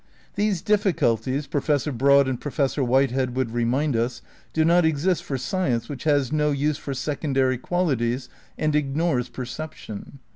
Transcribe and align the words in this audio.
These 0.33 0.63
difficulties. 0.63 1.45
Professor 1.45 1.91
Broad 1.91 2.27
and 2.27 2.41
Professor 2.41 2.83
Whitehead 2.83 3.35
would 3.35 3.51
remind 3.53 3.95
us, 3.95 4.23
do 4.51 4.65
not 4.65 4.83
exist 4.83 5.23
for 5.23 5.37
science 5.37 5.87
which 5.89 6.05
has 6.05 6.31
no 6.31 6.49
use 6.49 6.79
for 6.79 6.95
secondary 6.95 7.59
qualities 7.59 8.27
and 8.57 8.73
ignores 8.75 9.29
perception. 9.29 10.17